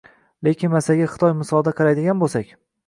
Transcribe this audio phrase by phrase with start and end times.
[0.47, 2.55] Lekin masalaga Xitoy misolida qaraydigan boʻlsak